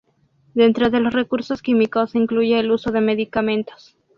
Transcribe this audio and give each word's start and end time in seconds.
Dentro 0.55 0.89
de 0.89 0.99
los 0.99 1.13
recursos 1.13 1.61
químicos 1.61 2.09
se 2.09 2.17
incluye 2.17 2.59
el 2.59 2.71
uso 2.71 2.89
de 2.89 3.01
medicamentos. 3.01 3.95